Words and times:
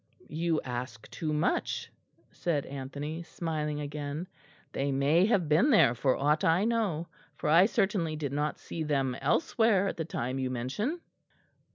"You 0.31 0.59
ask 0.63 1.07
too 1.11 1.31
much," 1.31 1.91
said 2.31 2.65
Anthony, 2.65 3.21
smiling 3.21 3.79
again; 3.79 4.27
"they 4.71 4.91
may 4.91 5.27
have 5.27 5.47
been 5.47 5.69
there 5.69 5.93
for 5.93 6.17
aught 6.17 6.43
I 6.43 6.65
know, 6.65 7.07
for 7.35 7.47
I 7.47 7.67
certainly 7.67 8.15
did 8.15 8.31
not 8.33 8.57
see 8.57 8.81
them 8.81 9.15
elsewhere 9.21 9.87
at 9.87 9.97
the 9.97 10.05
time 10.05 10.39
you 10.39 10.49
mention." 10.49 11.01